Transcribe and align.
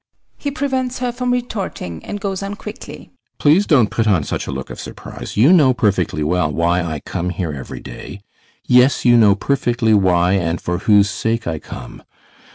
[He 0.39 0.49
prevents 0.49 0.97
her 0.97 1.11
from 1.11 1.31
retorting, 1.31 2.03
and 2.03 2.19
goes 2.19 2.41
on 2.41 2.55
quickly] 2.55 3.11
Please 3.37 3.67
don't 3.67 3.91
put 3.91 4.07
on 4.07 4.23
such 4.23 4.47
a 4.47 4.51
look 4.51 4.71
of 4.71 4.79
surprise; 4.79 5.37
you 5.37 5.53
know 5.53 5.75
perfectly 5.75 6.23
well 6.23 6.51
why 6.51 6.81
I 6.81 7.01
come 7.05 7.29
here 7.29 7.53
every 7.53 7.81
day. 7.81 8.21
Yes, 8.65 9.05
you 9.05 9.15
know 9.15 9.35
perfectly 9.35 9.93
why 9.93 10.31
and 10.31 10.59
for 10.59 10.79
whose 10.79 11.07
sake 11.11 11.45
I 11.45 11.59
come! 11.59 12.01